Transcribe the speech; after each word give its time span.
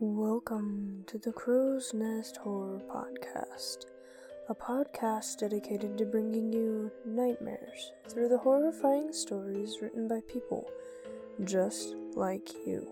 Welcome 0.00 1.04
to 1.06 1.18
the 1.18 1.30
Crow's 1.30 1.94
Nest 1.94 2.38
Horror 2.38 2.80
Podcast, 2.90 3.84
a 4.48 4.54
podcast 4.54 5.38
dedicated 5.38 5.96
to 5.96 6.04
bringing 6.04 6.52
you 6.52 6.90
nightmares 7.06 7.92
through 8.08 8.28
the 8.28 8.38
horrifying 8.38 9.12
stories 9.12 9.78
written 9.80 10.08
by 10.08 10.20
people 10.26 10.68
just 11.44 11.94
like 12.16 12.50
you. 12.66 12.88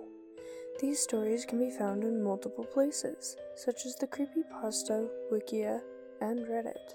These 0.80 1.00
stories 1.00 1.44
can 1.44 1.58
be 1.58 1.76
found 1.76 2.04
in 2.04 2.22
multiple 2.22 2.64
places, 2.64 3.36
such 3.56 3.84
as 3.84 3.96
the 3.96 4.06
Creepypasta, 4.06 5.08
Wikia, 5.32 5.80
and 6.20 6.46
Reddit. 6.46 6.94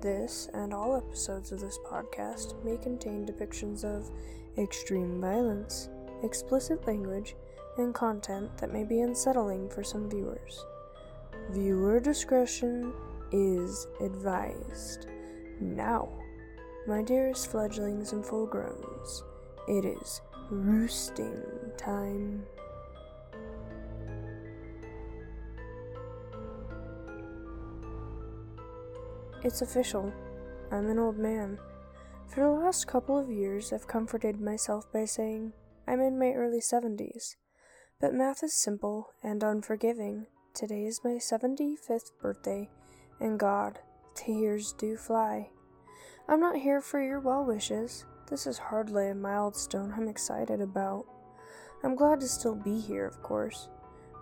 This 0.00 0.48
and 0.52 0.74
all 0.74 0.96
episodes 0.96 1.52
of 1.52 1.60
this 1.60 1.78
podcast 1.86 2.62
may 2.64 2.76
contain 2.76 3.24
depictions 3.24 3.84
of 3.84 4.10
extreme 4.58 5.20
violence, 5.20 5.90
explicit 6.24 6.84
language, 6.88 7.36
and 7.78 7.94
content 7.94 8.56
that 8.58 8.72
may 8.72 8.84
be 8.84 9.00
unsettling 9.00 9.68
for 9.68 9.82
some 9.82 10.08
viewers. 10.08 10.64
Viewer 11.50 12.00
discretion 12.00 12.92
is 13.30 13.86
advised. 14.00 15.06
Now, 15.60 16.08
my 16.86 17.02
dearest 17.02 17.50
fledglings 17.50 18.12
and 18.12 18.24
full 18.24 18.46
growns, 18.46 19.24
it 19.68 19.84
is 19.84 20.20
roosting 20.50 21.42
time. 21.76 22.44
It's 29.44 29.62
official. 29.62 30.12
I'm 30.70 30.88
an 30.88 30.98
old 30.98 31.18
man. 31.18 31.58
For 32.28 32.40
the 32.40 32.50
last 32.50 32.86
couple 32.86 33.18
of 33.18 33.30
years, 33.30 33.72
I've 33.72 33.88
comforted 33.88 34.40
myself 34.40 34.90
by 34.92 35.04
saying 35.04 35.52
I'm 35.86 36.00
in 36.00 36.18
my 36.18 36.32
early 36.32 36.60
70s. 36.60 37.36
But 38.02 38.14
math 38.14 38.42
is 38.42 38.52
simple 38.52 39.10
and 39.22 39.44
unforgiving. 39.44 40.26
Today 40.54 40.86
is 40.86 41.04
my 41.04 41.20
75th 41.20 42.10
birthday, 42.20 42.68
and 43.20 43.38
God, 43.38 43.78
the 44.26 44.32
years 44.32 44.72
do 44.72 44.96
fly. 44.96 45.50
I'm 46.28 46.40
not 46.40 46.56
here 46.56 46.80
for 46.80 47.00
your 47.00 47.20
well 47.20 47.44
wishes. 47.44 48.04
This 48.28 48.44
is 48.48 48.58
hardly 48.58 49.08
a 49.08 49.14
milestone 49.14 49.94
I'm 49.96 50.08
excited 50.08 50.60
about. 50.60 51.06
I'm 51.84 51.94
glad 51.94 52.18
to 52.22 52.26
still 52.26 52.56
be 52.56 52.80
here, 52.80 53.06
of 53.06 53.22
course, 53.22 53.68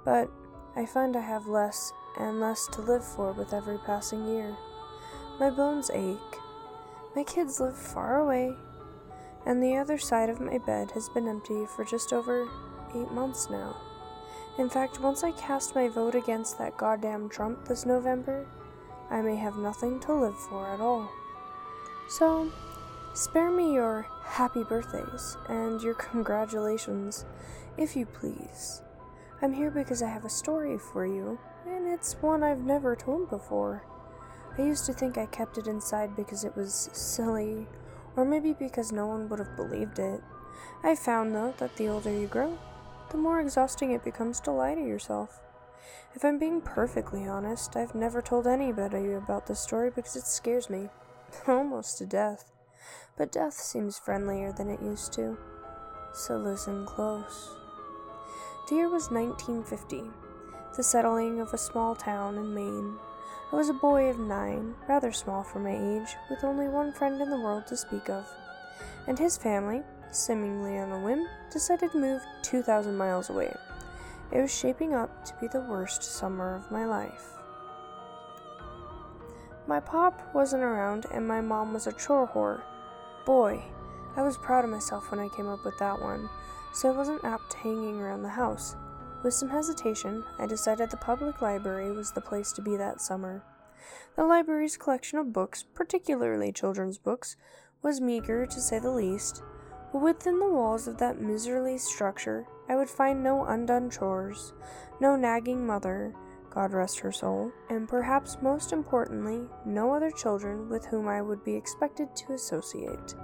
but 0.05 0.31
I 0.77 0.85
find 0.85 1.17
I 1.17 1.23
have 1.23 1.47
less 1.47 1.91
and 2.19 2.39
less 2.39 2.69
to 2.73 2.83
live 2.83 3.03
for 3.03 3.33
with 3.33 3.55
every 3.55 3.79
passing 3.79 4.29
year. 4.29 4.55
My 5.39 5.49
bones 5.49 5.91
ache. 5.95 6.37
My 7.17 7.25
kids 7.25 7.61
live 7.61 7.79
far 7.79 8.21
away, 8.21 8.53
and 9.47 9.63
the 9.63 9.79
other 9.79 9.97
side 9.97 10.29
of 10.29 10.39
my 10.39 10.59
bed 10.59 10.91
has 10.91 11.09
been 11.09 11.27
empty 11.27 11.65
for 11.65 11.83
just 11.83 12.13
over 12.13 12.47
eight 12.95 13.11
months 13.13 13.49
now. 13.51 13.77
In 14.59 14.69
fact, 14.69 15.01
once 15.01 15.25
I 15.25 15.33
cast 15.33 15.75
my 15.75 15.89
vote 15.89 16.15
against 16.15 16.59
that 16.59 16.77
goddamn 16.77 17.29
Trump 17.29 17.67
this 17.67 17.87
November, 17.87 18.47
I 19.11 19.23
may 19.23 19.37
have 19.37 19.57
nothing 19.57 20.01
to 20.01 20.13
live 20.13 20.39
for 20.39 20.69
at 20.69 20.81
all. 20.81 21.11
So, 22.09 22.51
spare 23.15 23.51
me 23.51 23.75
your 23.75 24.07
happy 24.25 24.63
birthdays 24.63 25.37
and 25.49 25.81
your 25.81 25.95
congratulations, 26.11 27.25
if 27.77 27.97
you 27.97 28.07
please. 28.07 28.83
I'm 29.43 29.53
here 29.55 29.71
because 29.71 30.03
I 30.03 30.09
have 30.09 30.25
a 30.25 30.31
story 30.31 30.77
for 30.77 31.07
you, 31.07 31.39
and 31.67 31.87
it's 31.87 32.15
one 32.21 32.43
I've 32.43 32.63
never 32.63 32.95
told 32.95 33.31
before. 33.31 33.83
I 34.59 34.63
used 34.63 34.85
to 34.87 34.93
think 34.93 35.17
I 35.17 35.27
kept 35.27 35.57
it 35.57 35.67
inside 35.67 36.15
because 36.15 36.45
it 36.45 36.57
was 36.57 36.91
silly, 36.93 37.67
or 38.17 38.25
maybe 38.25 38.53
because 38.53 38.93
no 38.93 39.07
one 39.07 39.29
would 39.29 39.39
have 39.39 39.57
believed 39.57 39.99
it. 39.99 40.23
I 40.83 40.95
found, 40.95 41.35
though, 41.35 41.55
that 41.59 41.77
the 41.77 41.89
older 41.89 42.11
you 42.11 42.27
grow, 42.27 42.59
the 43.11 43.19
more 43.19 43.41
exhausting 43.41 43.91
it 43.91 44.05
becomes 44.05 44.41
to 44.41 44.51
lie 44.51 44.75
to 44.75 44.81
yourself. 44.81 45.41
If 46.15 46.25
I'm 46.25 46.39
being 46.39 46.61
perfectly 46.61 47.27
honest, 47.27 47.77
I've 47.77 47.95
never 47.95 48.23
told 48.23 48.47
anybody 48.47 49.13
about 49.13 49.47
this 49.47 49.61
story 49.61 49.91
because 49.91 50.17
it 50.17 50.27
scares 50.27 50.71
me 50.71 50.89
almost 51.49 51.99
to 51.99 52.07
death. 52.07 52.53
But 53.17 53.33
death 53.33 53.55
seems 53.55 53.99
friendlier 53.99 54.53
than 54.53 54.71
it 54.71 54.81
used 54.81 55.13
to. 55.15 55.37
So 56.13 56.37
listen 56.37 56.87
close. 56.87 57.51
The 58.69 58.77
year 58.77 58.89
was 58.89 59.11
1950, 59.11 60.05
the 60.77 60.83
settling 60.83 61.41
of 61.41 61.53
a 61.53 61.59
small 61.59 61.95
town 61.95 62.37
in 62.37 62.55
Maine. 62.55 62.97
I 63.53 63.57
was 63.57 63.69
a 63.69 63.75
boy 63.75 64.09
of 64.09 64.19
nine, 64.19 64.75
rather 64.89 65.11
small 65.11 65.43
for 65.43 65.59
my 65.59 65.73
age, 65.73 66.15
with 66.29 66.45
only 66.45 66.69
one 66.69 66.93
friend 66.93 67.21
in 67.21 67.31
the 67.31 67.41
world 67.41 67.67
to 67.67 67.77
speak 67.77 68.09
of. 68.09 68.25
And 69.09 69.19
his 69.19 69.37
family, 69.37 69.83
seemingly 70.11 70.79
on 70.79 70.93
a 70.93 71.01
whim, 71.01 71.27
decided 71.51 71.93
to 71.93 71.99
move 71.99 72.23
2,000 72.43 72.97
miles 72.97 73.31
away. 73.31 73.55
It 74.33 74.41
was 74.41 74.57
shaping 74.57 74.95
up 74.95 75.25
to 75.25 75.35
be 75.41 75.49
the 75.49 75.61
worst 75.61 76.03
summer 76.03 76.55
of 76.55 76.71
my 76.71 76.85
life. 76.85 77.33
My 79.67 79.81
pop 79.81 80.35
wasn't 80.35 80.63
around, 80.63 81.07
and 81.13 81.27
my 81.27 81.41
mom 81.41 81.73
was 81.73 81.87
a 81.87 81.93
chore 81.93 82.29
whore. 82.29 82.63
Boy, 83.25 83.63
I 84.17 84.23
was 84.23 84.37
proud 84.37 84.65
of 84.65 84.71
myself 84.71 85.11
when 85.11 85.21
I 85.21 85.29
came 85.29 85.49
up 85.49 85.65
with 85.65 85.79
that 85.79 86.01
one, 86.01 86.29
so 86.73 86.89
I 86.89 86.97
wasn't 86.97 87.25
apt 87.25 87.55
hanging 87.55 88.01
around 88.01 88.23
the 88.23 88.31
house. 88.31 88.77
With 89.23 89.35
some 89.35 89.51
hesitation, 89.51 90.25
I 90.39 90.47
decided 90.47 90.91
the 90.91 90.97
public 90.97 91.43
library 91.43 91.93
was 91.93 92.11
the 92.11 92.21
place 92.21 92.53
to 92.53 92.63
be 92.63 92.77
that 92.77 93.01
summer. 93.01 93.43
The 94.17 94.25
library's 94.25 94.77
collection 94.77 95.19
of 95.19 95.33
books, 95.33 95.65
particularly 95.75 96.53
children's 96.53 96.99
books, 96.99 97.37
was 97.83 98.01
meager 98.01 98.47
to 98.47 98.61
say 98.61 98.79
the 98.79 98.91
least, 98.91 99.43
but 99.93 100.03
within 100.03 100.39
the 100.39 100.51
walls 100.51 100.87
of 100.87 100.99
that 100.99 101.21
miserly 101.21 101.79
structure, 101.79 102.47
I 102.69 102.77
would 102.77 102.89
find 102.89 103.23
no 103.23 103.45
undone 103.45 103.91
chores, 103.91 104.53
no 105.01 105.17
nagging 105.17 105.67
mother, 105.67 106.15
God 106.51 106.73
rest 106.73 106.99
her 107.01 107.13
soul, 107.13 107.53
and 107.69 107.89
perhaps 107.89 108.39
most 108.43 108.73
importantly, 108.73 109.43
no 109.65 109.95
other 109.95 110.11
children 110.11 110.69
with 110.69 110.85
whom 110.87 111.09
I 111.09 111.23
would 111.23 111.45
be 111.45 111.55
expected 111.55 112.15
to 112.17 112.33
associate. 112.33 113.15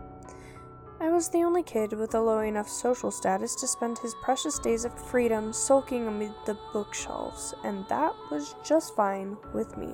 I 0.98 1.10
was 1.10 1.28
the 1.28 1.42
only 1.42 1.62
kid 1.62 1.92
with 1.92 2.14
a 2.14 2.20
low 2.20 2.38
enough 2.40 2.68
social 2.68 3.10
status 3.10 3.54
to 3.56 3.66
spend 3.66 3.98
his 3.98 4.14
precious 4.22 4.58
days 4.58 4.84
of 4.84 5.08
freedom 5.10 5.52
sulking 5.52 6.08
amid 6.08 6.32
the 6.46 6.56
bookshelves, 6.72 7.52
and 7.64 7.84
that 7.88 8.14
was 8.30 8.54
just 8.64 8.96
fine 8.96 9.36
with 9.52 9.76
me. 9.76 9.92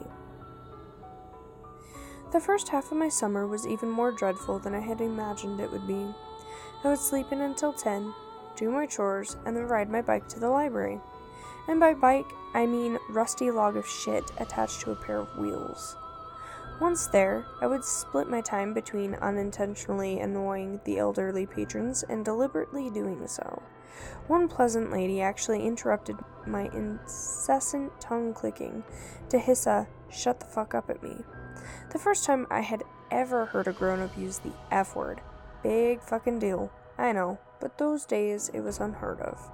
The 2.33 2.41
first 2.41 2.69
half 2.69 2.93
of 2.93 2.99
my 2.99 3.09
summer 3.09 3.47
was 3.47 3.67
even 3.67 3.91
more 3.91 4.13
dreadful 4.13 4.59
than 4.59 4.75
I 4.75 4.81
had 4.81 5.01
imagined 5.01 5.61
it 5.61 5.71
would 5.71 5.87
be. 5.87 6.15
I 6.85 6.89
would 6.89 6.99
sleep 6.99 7.31
in 7.31 7.41
until 7.41 7.73
10, 7.73 8.13
do 8.57 8.71
my 8.71 8.87
chores, 8.87 9.37
and 9.47 9.57
then 9.57 9.69
ride 9.69 9.89
my 9.89 10.03
bike 10.03 10.29
to 10.29 10.41
the 10.41 10.49
library. 10.49 11.01
And 11.69 11.79
by 11.79 11.95
bike, 11.95 12.27
I 12.55 12.67
mean 12.67 12.99
rusty 13.09 13.51
log 13.51 13.77
of 13.77 13.87
shit 13.87 14.31
attached 14.39 14.81
to 14.81 14.91
a 14.91 14.97
pair 14.97 15.19
of 15.19 15.37
wheels. 15.37 15.97
Once 16.81 17.07
there, 17.07 17.47
I 17.61 17.69
would 17.69 17.85
split 17.85 18.29
my 18.29 18.41
time 18.41 18.75
between 18.75 19.15
unintentionally 19.15 20.19
annoying 20.19 20.81
the 20.85 20.99
elderly 20.99 21.47
patrons 21.47 22.03
and 22.03 22.25
deliberately 22.25 22.91
doing 22.91 23.29
so. 23.29 23.63
One 24.27 24.49
pleasant 24.49 24.91
lady 24.91 25.21
actually 25.21 25.65
interrupted 25.65 26.17
my 26.47 26.69
incessant 26.73 28.01
tongue 28.01 28.35
clicking 28.35 28.83
to 29.29 29.39
hiss 29.39 29.67
a 29.67 29.87
shut 30.11 30.41
the 30.41 30.47
fuck 30.47 30.75
up 30.75 30.91
at 30.91 31.03
me. 31.03 31.19
The 31.93 32.01
first 32.01 32.25
time 32.25 32.49
I 32.51 32.61
had 32.61 32.83
ever 33.13 33.47
heard 33.47 33.69
a 33.69 33.73
grown 33.73 34.01
up 34.01 34.19
use 34.19 34.39
the 34.39 34.53
F 34.73 34.97
word, 34.97 35.21
Big 35.63 36.01
fucking 36.01 36.39
deal. 36.39 36.73
I 36.99 37.13
know, 37.13 37.39
but 37.61 37.79
those 37.79 38.05
days 38.05 38.51
it 38.53 38.61
was 38.61 38.81
unheard 38.81 39.21
of. 39.21 39.51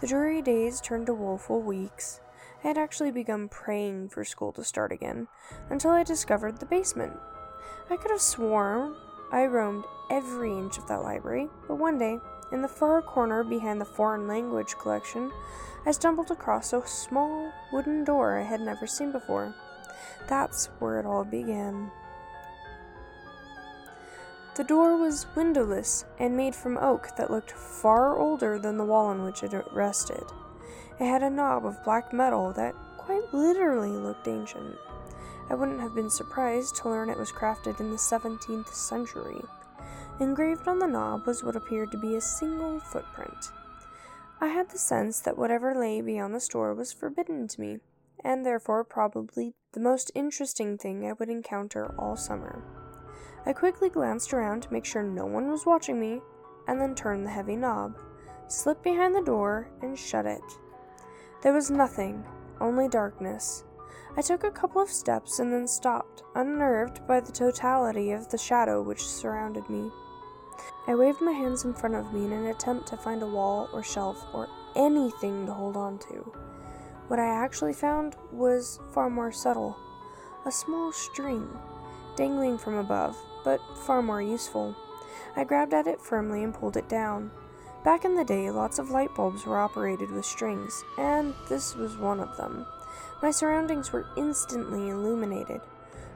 The 0.00 0.06
dreary 0.06 0.40
days 0.40 0.80
turned 0.80 1.06
to 1.06 1.14
woeful 1.14 1.60
weeks. 1.60 2.20
I 2.62 2.68
had 2.68 2.78
actually 2.78 3.10
begun 3.10 3.48
praying 3.48 4.10
for 4.10 4.24
school 4.24 4.52
to 4.52 4.64
start 4.64 4.92
again 4.92 5.28
until 5.68 5.90
I 5.90 6.04
discovered 6.04 6.58
the 6.58 6.66
basement. 6.66 7.14
I 7.90 7.96
could 7.96 8.10
have 8.10 8.20
sworn 8.20 8.94
I 9.32 9.46
roamed 9.46 9.84
every 10.10 10.52
inch 10.52 10.78
of 10.78 10.88
that 10.88 11.02
library, 11.02 11.48
but 11.68 11.76
one 11.76 11.98
day, 11.98 12.18
in 12.50 12.62
the 12.62 12.68
far 12.68 13.00
corner 13.00 13.44
behind 13.44 13.80
the 13.80 13.84
foreign 13.84 14.26
language 14.26 14.76
collection, 14.80 15.30
I 15.86 15.92
stumbled 15.92 16.30
across 16.30 16.72
a 16.72 16.84
small 16.86 17.52
wooden 17.72 18.04
door 18.04 18.38
I 18.38 18.42
had 18.42 18.60
never 18.60 18.86
seen 18.86 19.12
before. 19.12 19.54
That's 20.28 20.66
where 20.80 20.98
it 20.98 21.06
all 21.06 21.24
began. 21.24 21.92
The 24.56 24.64
door 24.64 24.96
was 24.96 25.26
windowless 25.36 26.04
and 26.18 26.36
made 26.36 26.54
from 26.54 26.76
oak 26.78 27.16
that 27.16 27.30
looked 27.30 27.52
far 27.52 28.18
older 28.18 28.58
than 28.58 28.76
the 28.76 28.84
wall 28.84 29.06
on 29.06 29.24
which 29.24 29.42
it 29.42 29.52
rested. 29.72 30.24
It 30.98 31.06
had 31.06 31.22
a 31.22 31.30
knob 31.30 31.64
of 31.64 31.82
black 31.84 32.12
metal 32.12 32.52
that 32.52 32.74
quite 32.98 33.32
literally 33.32 33.90
looked 33.90 34.28
ancient. 34.28 34.76
I 35.48 35.54
wouldn't 35.54 35.80
have 35.80 35.94
been 35.94 36.10
surprised 36.10 36.76
to 36.76 36.88
learn 36.88 37.10
it 37.10 37.18
was 37.18 37.32
crafted 37.32 37.80
in 37.80 37.90
the 37.90 37.96
17th 37.96 38.68
century. 38.68 39.40
Engraved 40.20 40.68
on 40.68 40.78
the 40.78 40.86
knob 40.86 41.26
was 41.26 41.42
what 41.42 41.56
appeared 41.56 41.90
to 41.92 41.98
be 41.98 42.16
a 42.16 42.20
single 42.20 42.80
footprint. 42.80 43.52
I 44.40 44.48
had 44.48 44.70
the 44.70 44.78
sense 44.78 45.20
that 45.20 45.38
whatever 45.38 45.74
lay 45.74 46.00
beyond 46.00 46.34
the 46.34 46.40
store 46.40 46.74
was 46.74 46.92
forbidden 46.92 47.48
to 47.48 47.60
me, 47.60 47.78
and 48.22 48.44
therefore 48.44 48.84
probably 48.84 49.54
the 49.72 49.80
most 49.80 50.10
interesting 50.14 50.76
thing 50.76 51.06
I 51.06 51.14
would 51.14 51.28
encounter 51.28 51.94
all 51.98 52.16
summer. 52.16 52.62
I 53.46 53.52
quickly 53.52 53.88
glanced 53.88 54.34
around 54.34 54.62
to 54.62 54.72
make 54.72 54.84
sure 54.84 55.02
no 55.02 55.26
one 55.26 55.50
was 55.50 55.66
watching 55.66 55.98
me, 55.98 56.20
and 56.66 56.80
then 56.80 56.94
turned 56.94 57.24
the 57.24 57.30
heavy 57.30 57.56
knob, 57.56 57.98
slipped 58.48 58.82
behind 58.82 59.14
the 59.14 59.22
door, 59.22 59.68
and 59.80 59.98
shut 59.98 60.26
it. 60.26 60.42
There 61.42 61.54
was 61.54 61.70
nothing, 61.70 62.24
only 62.60 62.88
darkness. 62.88 63.64
I 64.16 64.22
took 64.22 64.44
a 64.44 64.50
couple 64.50 64.82
of 64.82 64.90
steps 64.90 65.38
and 65.38 65.52
then 65.52 65.66
stopped, 65.66 66.22
unnerved 66.34 67.06
by 67.06 67.20
the 67.20 67.32
totality 67.32 68.12
of 68.12 68.28
the 68.28 68.38
shadow 68.38 68.82
which 68.82 69.06
surrounded 69.06 69.68
me. 69.70 69.90
I 70.86 70.94
waved 70.94 71.20
my 71.22 71.32
hands 71.32 71.64
in 71.64 71.72
front 71.72 71.94
of 71.94 72.12
me 72.12 72.24
in 72.24 72.32
an 72.32 72.46
attempt 72.46 72.88
to 72.88 72.96
find 72.96 73.22
a 73.22 73.26
wall 73.26 73.68
or 73.72 73.82
shelf 73.82 74.22
or 74.34 74.48
anything 74.76 75.46
to 75.46 75.54
hold 75.54 75.76
on 75.76 75.98
to. 76.10 76.32
What 77.08 77.18
I 77.18 77.26
actually 77.26 77.72
found 77.72 78.16
was 78.30 78.80
far 78.92 79.08
more 79.08 79.32
subtle 79.32 79.76
a 80.46 80.50
small 80.50 80.90
string, 80.90 81.48
dangling 82.16 82.56
from 82.56 82.74
above, 82.74 83.16
but 83.44 83.60
far 83.86 84.02
more 84.02 84.22
useful. 84.22 84.76
I 85.36 85.44
grabbed 85.44 85.74
at 85.74 85.86
it 85.86 86.00
firmly 86.00 86.42
and 86.42 86.54
pulled 86.54 86.76
it 86.76 86.88
down. 86.88 87.30
Back 87.84 88.04
in 88.04 88.14
the 88.14 88.24
day, 88.24 88.50
lots 88.50 88.78
of 88.78 88.90
light 88.90 89.14
bulbs 89.14 89.46
were 89.46 89.58
operated 89.58 90.10
with 90.10 90.26
strings, 90.26 90.84
and 90.98 91.34
this 91.48 91.74
was 91.74 91.96
one 91.96 92.20
of 92.20 92.36
them. 92.36 92.66
My 93.22 93.30
surroundings 93.30 93.92
were 93.92 94.06
instantly 94.16 94.88
illuminated. 94.88 95.60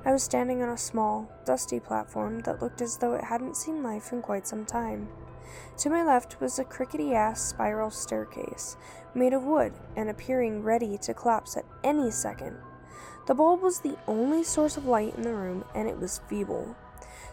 I 0.04 0.12
was 0.12 0.22
standing 0.22 0.62
on 0.62 0.68
a 0.68 0.76
small, 0.76 1.30
dusty 1.46 1.80
platform 1.80 2.40
that 2.40 2.60
looked 2.60 2.82
as 2.82 2.98
though 2.98 3.14
it 3.14 3.24
hadn't 3.24 3.56
seen 3.56 3.82
life 3.82 4.12
in 4.12 4.20
quite 4.20 4.46
some 4.46 4.66
time. 4.66 5.08
To 5.78 5.90
my 5.90 6.02
left 6.02 6.40
was 6.40 6.58
a 6.58 6.64
crickety 6.64 7.14
ass 7.14 7.40
spiral 7.40 7.90
staircase, 7.90 8.76
made 9.14 9.32
of 9.32 9.44
wood 9.44 9.72
and 9.96 10.10
appearing 10.10 10.62
ready 10.62 10.98
to 10.98 11.14
collapse 11.14 11.56
at 11.56 11.64
any 11.82 12.10
second. 12.10 12.56
The 13.26 13.34
bulb 13.34 13.62
was 13.62 13.80
the 13.80 13.96
only 14.06 14.44
source 14.44 14.76
of 14.76 14.84
light 14.84 15.14
in 15.16 15.22
the 15.22 15.32
room, 15.32 15.64
and 15.74 15.88
it 15.88 15.98
was 15.98 16.20
feeble. 16.28 16.76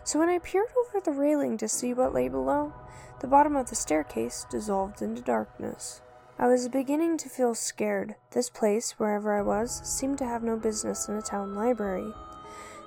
So 0.03 0.19
when 0.19 0.30
I 0.30 0.39
peered 0.39 0.68
over 0.77 1.00
the 1.00 1.12
railing 1.12 1.57
to 1.57 1.68
see 1.68 1.94
what 1.94 2.13
lay 2.13 2.27
below, 2.27 2.74
the 3.19 3.27
bottom 3.27 3.56
of 3.56 3.69
the 3.69 3.75
staircase 3.75 4.45
dissolved 4.50 5.01
into 5.01 5.21
darkness. 5.21 6.01
I 6.39 6.48
was 6.48 6.68
beginning 6.69 7.18
to 7.18 7.30
feel 7.30 7.53
scared. 7.53 8.15
This 8.31 8.50
place, 8.50 8.94
wherever 8.98 9.38
I 9.38 9.44
was, 9.44 9.81
seemed 9.83 10.18
to 10.18 10.25
have 10.25 10.42
no 10.42 10.57
business 10.57 11.07
in 11.07 11.15
a 11.15 11.21
town 11.21 11.53
library. 11.53 12.13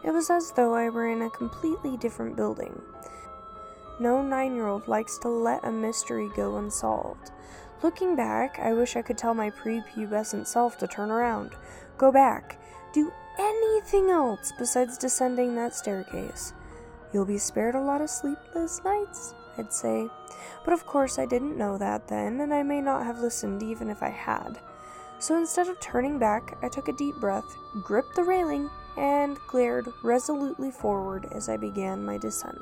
It 0.03 0.13
was 0.13 0.29
as 0.29 0.51
though 0.53 0.75
I 0.75 0.89
were 0.89 1.09
in 1.09 1.23
a 1.23 1.31
completely 1.31 1.97
different 1.97 2.35
building. 2.35 2.83
No 4.01 4.21
nine 4.21 4.57
year 4.57 4.67
old 4.67 4.89
likes 4.89 5.19
to 5.19 5.29
let 5.29 5.65
a 5.65 5.71
mystery 5.71 6.29
go 6.35 6.57
unsolved. 6.57 7.31
Looking 7.83 8.17
back, 8.17 8.59
I 8.59 8.73
wish 8.73 8.97
I 8.97 9.03
could 9.03 9.19
tell 9.19 9.35
my 9.35 9.51
prepubescent 9.51 10.49
self 10.49 10.77
to 10.79 10.89
turn 10.89 11.13
around, 11.13 11.53
go 11.97 12.11
back, 12.11 12.59
do 12.93 13.13
anything 13.39 14.11
else 14.11 14.53
besides 14.59 14.99
descending 14.99 15.55
that 15.55 15.75
staircase. 15.75 16.53
You'll 17.15 17.25
be 17.25 17.39
spared 17.39 17.77
a 17.77 17.81
lot 17.81 18.01
of 18.01 18.11
sleepless 18.11 18.83
nights, 18.85 19.35
I'd 19.57 19.73
say. 19.73 20.09
But 20.65 20.75
of 20.75 20.85
course, 20.85 21.17
I 21.17 21.27
didn't 21.27 21.57
know 21.57 21.79
that 21.79 22.09
then, 22.09 22.41
and 22.41 22.53
I 22.53 22.65
may 22.65 22.81
not 22.81 23.07
have 23.07 23.21
listened 23.21 23.63
even 23.63 23.89
if 23.89 24.03
I 24.03 24.09
had. 24.09 24.59
So 25.21 25.39
instead 25.39 25.69
of 25.69 25.79
turning 25.79 26.19
back, 26.19 26.59
I 26.61 26.69
took 26.69 26.89
a 26.89 26.93
deep 26.93 27.15
breath, 27.21 27.57
gripped 27.85 28.17
the 28.17 28.25
railing, 28.25 28.69
and 28.97 29.39
glared 29.47 29.87
resolutely 30.03 30.73
forward 30.73 31.29
as 31.31 31.49
I 31.49 31.57
began 31.57 32.05
my 32.05 32.19
descent. 32.19 32.57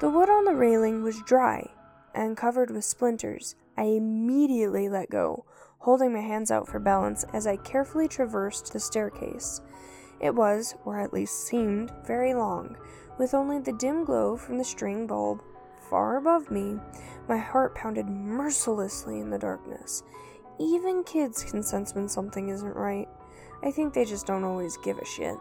The 0.00 0.10
wood 0.10 0.28
on 0.28 0.44
the 0.44 0.56
railing 0.56 1.04
was 1.04 1.22
dry 1.22 1.70
and 2.16 2.36
covered 2.36 2.72
with 2.72 2.84
splinters. 2.84 3.54
I 3.76 3.84
immediately 3.84 4.88
let 4.88 5.10
go, 5.10 5.44
holding 5.78 6.12
my 6.12 6.22
hands 6.22 6.50
out 6.50 6.66
for 6.66 6.80
balance 6.80 7.24
as 7.32 7.46
I 7.46 7.56
carefully 7.56 8.08
traversed 8.08 8.72
the 8.72 8.80
staircase. 8.80 9.60
It 10.18 10.34
was, 10.34 10.74
or 10.84 10.98
at 10.98 11.12
least 11.12 11.46
seemed, 11.46 11.92
very 12.04 12.34
long, 12.34 12.76
with 13.18 13.34
only 13.34 13.58
the 13.58 13.72
dim 13.72 14.04
glow 14.04 14.36
from 14.36 14.58
the 14.58 14.64
string 14.64 15.06
bulb 15.06 15.42
far 15.88 16.16
above 16.16 16.50
me. 16.50 16.78
My 17.28 17.38
heart 17.38 17.74
pounded 17.74 18.08
mercilessly 18.08 19.20
in 19.20 19.30
the 19.30 19.38
darkness. 19.38 20.02
Even 20.58 21.04
kids 21.04 21.44
can 21.44 21.62
sense 21.62 21.94
when 21.94 22.08
something 22.08 22.48
isn't 22.48 22.76
right. 22.76 23.08
I 23.62 23.70
think 23.70 23.92
they 23.92 24.04
just 24.04 24.26
don't 24.26 24.44
always 24.44 24.76
give 24.78 24.98
a 24.98 25.04
shit. 25.04 25.36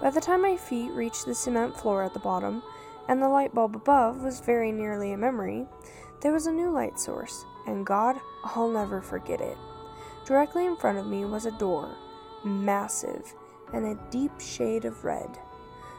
By 0.00 0.10
the 0.10 0.20
time 0.20 0.42
my 0.42 0.56
feet 0.56 0.90
reached 0.92 1.26
the 1.26 1.34
cement 1.34 1.76
floor 1.76 2.02
at 2.02 2.12
the 2.12 2.20
bottom, 2.20 2.62
and 3.08 3.22
the 3.22 3.28
light 3.28 3.54
bulb 3.54 3.76
above 3.76 4.22
was 4.22 4.40
very 4.40 4.72
nearly 4.72 5.12
a 5.12 5.16
memory, 5.16 5.66
there 6.20 6.32
was 6.32 6.46
a 6.46 6.52
new 6.52 6.70
light 6.70 6.98
source, 6.98 7.44
and 7.66 7.86
God, 7.86 8.16
I'll 8.44 8.70
never 8.70 9.00
forget 9.00 9.40
it. 9.40 9.56
Directly 10.24 10.66
in 10.66 10.76
front 10.76 10.98
of 10.98 11.06
me 11.06 11.24
was 11.24 11.46
a 11.46 11.58
door, 11.58 11.94
massive, 12.44 13.34
and 13.72 13.84
a 13.84 14.10
deep 14.10 14.40
shade 14.40 14.84
of 14.84 15.04
red. 15.04 15.38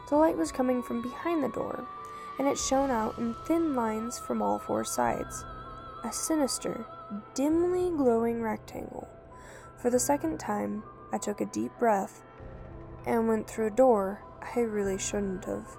The 0.10 0.18
light 0.18 0.38
was 0.38 0.52
coming 0.52 0.84
from 0.84 1.02
behind 1.02 1.44
the 1.44 1.50
door, 1.50 1.88
and 2.38 2.48
it 2.48 2.58
shone 2.58 2.92
out 2.92 3.18
in 3.18 3.34
thin 3.46 3.76
lines 3.76 4.20
from 4.20 4.42
all 4.42 4.60
four 4.60 4.84
sides. 4.84 5.44
A 6.04 6.12
sinister, 6.12 6.86
dimly 7.34 7.90
glowing 7.90 8.42
rectangle. 8.42 9.08
For 9.78 9.90
the 9.90 10.00
second 10.00 10.40
time, 10.40 10.84
I 11.12 11.18
took 11.18 11.42
a 11.42 11.46
deep 11.46 11.72
breath 11.80 12.22
and 13.06 13.28
went 13.28 13.48
through 13.48 13.68
a 13.68 13.72
door 13.72 14.22
I 14.56 14.60
really 14.60 14.98
shouldn't 14.98 15.46
have. 15.46 15.78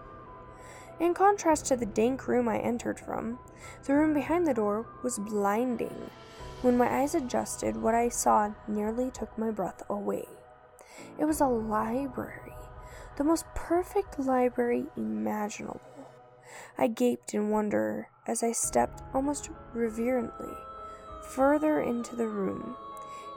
In 0.99 1.15
contrast 1.15 1.67
to 1.67 1.77
the 1.77 1.87
dank 1.87 2.27
room 2.27 2.49
I 2.49 2.59
entered 2.59 2.99
from, 2.99 3.39
the 3.85 3.95
room 3.95 4.15
behind 4.15 4.47
the 4.47 4.55
door 4.55 4.87
was 5.03 5.19
blinding. 5.19 6.11
When 6.63 6.77
my 6.77 7.03
eyes 7.03 7.15
adjusted, 7.15 7.77
what 7.77 7.95
I 7.95 8.09
saw 8.09 8.53
nearly 8.67 9.11
took 9.11 9.37
my 9.37 9.51
breath 9.51 9.83
away. 9.91 10.27
It 11.19 11.27
was 11.27 11.41
a 11.41 11.47
library, 11.47 12.55
the 13.17 13.25
most 13.25 13.47
perfect 13.55 14.19
library 14.19 14.87
imaginable. 14.97 15.81
I 16.79 16.87
gaped 16.87 17.35
in 17.35 17.51
wonder 17.51 18.09
as 18.27 18.43
I 18.43 18.53
stepped 18.53 19.03
almost 19.15 19.51
reverently 19.75 20.55
further 21.31 21.81
into 21.81 22.15
the 22.15 22.29
room. 22.29 22.77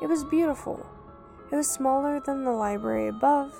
It 0.02 0.08
was 0.08 0.24
beautiful. 0.24 0.86
It 1.52 1.56
was 1.56 1.70
smaller 1.70 2.20
than 2.20 2.44
the 2.44 2.52
library 2.52 3.08
above, 3.08 3.54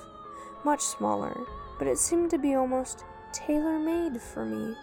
much 0.64 0.80
smaller, 0.80 1.36
but 1.78 1.88
it 1.88 1.98
seemed 1.98 2.30
to 2.30 2.38
be 2.38 2.54
almost 2.54 3.04
tailor 3.32 3.78
made 3.78 4.20
for 4.20 4.44
me. 4.44 4.76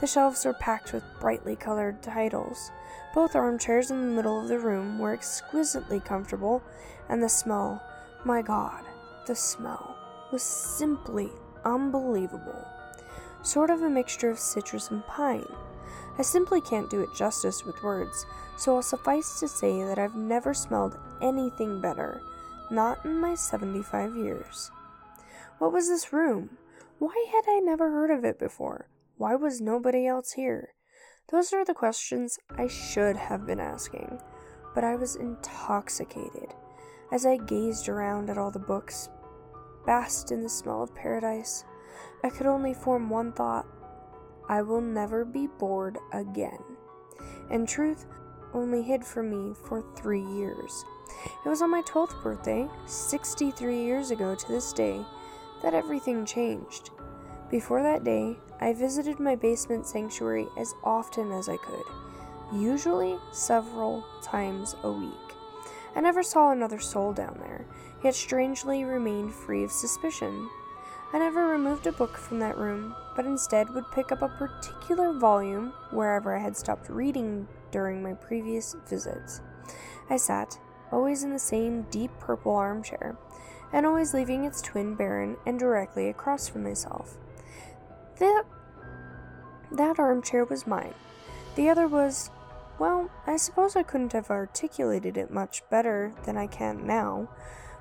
The 0.00 0.06
shelves 0.06 0.44
were 0.44 0.54
packed 0.54 0.92
with 0.92 1.02
brightly 1.20 1.56
colored 1.56 2.02
titles. 2.02 2.70
Both 3.14 3.34
armchairs 3.34 3.90
in 3.90 4.00
the 4.00 4.14
middle 4.14 4.40
of 4.40 4.48
the 4.48 4.58
room 4.58 4.98
were 4.98 5.12
exquisitely 5.12 5.98
comfortable, 5.98 6.62
and 7.08 7.22
the 7.22 7.28
smell, 7.28 7.82
my 8.24 8.42
god, 8.42 8.84
the 9.26 9.34
smell, 9.34 9.97
was 10.32 10.42
simply 10.42 11.30
unbelievable. 11.64 12.66
Sort 13.42 13.70
of 13.70 13.82
a 13.82 13.90
mixture 13.90 14.30
of 14.30 14.38
citrus 14.38 14.90
and 14.90 15.04
pine. 15.06 15.46
I 16.18 16.22
simply 16.22 16.60
can't 16.60 16.90
do 16.90 17.00
it 17.00 17.14
justice 17.14 17.64
with 17.64 17.82
words, 17.82 18.26
so 18.56 18.76
I'll 18.76 18.82
suffice 18.82 19.38
to 19.40 19.48
say 19.48 19.84
that 19.84 19.98
I've 19.98 20.16
never 20.16 20.52
smelled 20.52 20.98
anything 21.22 21.80
better, 21.80 22.20
not 22.70 23.04
in 23.04 23.20
my 23.20 23.34
75 23.34 24.16
years. 24.16 24.70
What 25.58 25.72
was 25.72 25.88
this 25.88 26.12
room? 26.12 26.58
Why 26.98 27.26
had 27.30 27.44
I 27.48 27.60
never 27.60 27.90
heard 27.90 28.10
of 28.10 28.24
it 28.24 28.38
before? 28.38 28.88
Why 29.16 29.36
was 29.36 29.60
nobody 29.60 30.06
else 30.06 30.32
here? 30.32 30.74
Those 31.30 31.52
are 31.52 31.64
the 31.64 31.74
questions 31.74 32.38
I 32.56 32.66
should 32.66 33.16
have 33.16 33.46
been 33.46 33.60
asking, 33.60 34.20
but 34.74 34.82
I 34.82 34.96
was 34.96 35.14
intoxicated 35.14 36.54
as 37.12 37.24
I 37.24 37.36
gazed 37.36 37.88
around 37.88 38.30
at 38.30 38.38
all 38.38 38.50
the 38.50 38.58
books, 38.58 39.08
basked 39.88 40.32
in 40.32 40.42
the 40.42 40.48
smell 40.50 40.82
of 40.82 40.94
paradise. 40.94 41.64
I 42.22 42.28
could 42.28 42.46
only 42.46 42.74
form 42.74 43.08
one 43.08 43.32
thought 43.32 43.64
I 44.46 44.60
will 44.60 44.82
never 44.82 45.24
be 45.24 45.46
bored 45.46 45.96
again. 46.12 46.62
In 47.50 47.64
truth, 47.64 48.04
only 48.52 48.82
hid 48.82 49.02
from 49.02 49.30
me 49.30 49.54
for 49.54 49.82
three 49.96 50.20
years. 50.20 50.84
It 51.42 51.48
was 51.48 51.62
on 51.62 51.70
my 51.70 51.80
12th 51.82 52.22
birthday, 52.22 52.68
63 52.84 53.82
years 53.82 54.10
ago 54.10 54.34
to 54.34 54.48
this 54.48 54.74
day, 54.74 55.00
that 55.62 55.72
everything 55.72 56.26
changed. 56.26 56.90
Before 57.50 57.82
that 57.82 58.04
day, 58.04 58.36
I 58.60 58.74
visited 58.74 59.18
my 59.18 59.36
basement 59.36 59.86
sanctuary 59.86 60.48
as 60.58 60.74
often 60.84 61.32
as 61.32 61.48
I 61.48 61.56
could, 61.56 61.84
usually 62.52 63.16
several 63.32 64.04
times 64.22 64.76
a 64.82 64.92
week. 64.92 65.14
I 65.96 66.02
never 66.02 66.22
saw 66.22 66.50
another 66.50 66.78
soul 66.78 67.14
down 67.14 67.38
there, 67.40 67.64
yet 68.02 68.14
strangely 68.14 68.84
remained 68.84 69.34
free 69.34 69.64
of 69.64 69.72
suspicion. 69.72 70.48
I 71.12 71.18
never 71.18 71.46
removed 71.46 71.86
a 71.86 71.92
book 71.92 72.16
from 72.16 72.38
that 72.40 72.58
room, 72.58 72.94
but 73.16 73.24
instead 73.24 73.70
would 73.70 73.90
pick 73.92 74.12
up 74.12 74.22
a 74.22 74.28
particular 74.28 75.12
volume 75.12 75.72
wherever 75.90 76.36
I 76.36 76.40
had 76.40 76.56
stopped 76.56 76.90
reading 76.90 77.48
during 77.70 78.02
my 78.02 78.12
previous 78.14 78.76
visits. 78.86 79.40
I 80.10 80.16
sat, 80.16 80.58
always 80.92 81.22
in 81.22 81.30
the 81.30 81.38
same 81.38 81.82
deep 81.90 82.10
purple 82.20 82.54
armchair, 82.54 83.16
and 83.72 83.86
always 83.86 84.14
leaving 84.14 84.44
its 84.44 84.62
twin 84.62 84.94
barren 84.94 85.36
and 85.46 85.58
directly 85.58 86.08
across 86.08 86.48
from 86.48 86.64
myself. 86.64 87.16
That, 88.18 88.44
that 89.72 89.98
armchair 89.98 90.44
was 90.44 90.66
mine. 90.66 90.94
The 91.54 91.68
other 91.68 91.88
was, 91.88 92.30
well, 92.78 93.10
I 93.26 93.36
suppose 93.36 93.76
I 93.76 93.82
couldn't 93.82 94.12
have 94.12 94.30
articulated 94.30 95.16
it 95.16 95.30
much 95.30 95.62
better 95.70 96.12
than 96.24 96.36
I 96.36 96.46
can 96.46 96.86
now, 96.86 97.28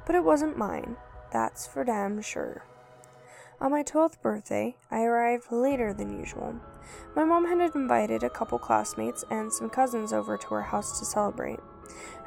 but 0.08 0.16
it 0.16 0.24
wasn't 0.24 0.58
mine, 0.58 0.96
that's 1.34 1.68
for 1.68 1.84
damn 1.84 2.22
sure. 2.22 2.64
On 3.60 3.72
my 3.72 3.84
12th 3.84 4.22
birthday, 4.22 4.78
I 4.90 5.04
arrived 5.04 5.52
later 5.52 5.94
than 5.94 6.18
usual. 6.18 6.56
My 7.14 7.26
mom 7.26 7.46
had 7.46 7.76
invited 7.76 8.24
a 8.24 8.30
couple 8.30 8.58
classmates 8.58 9.26
and 9.30 9.52
some 9.52 9.70
cousins 9.70 10.14
over 10.14 10.38
to 10.38 10.48
our 10.56 10.62
house 10.62 10.98
to 11.00 11.06
celebrate, 11.06 11.60